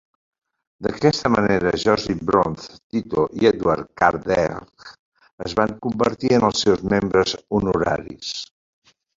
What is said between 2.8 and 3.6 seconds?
Tito i